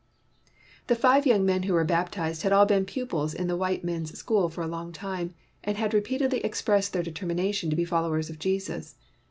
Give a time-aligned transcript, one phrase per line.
[0.87, 4.17] The five young men who were baptized had all been pupils in the white men's
[4.17, 8.27] school for a long time, and had repeatedly expressed their determination to be follow ers
[8.27, 8.95] of Jesus.